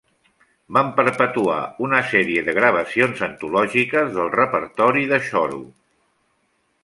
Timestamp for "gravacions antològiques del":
2.59-4.33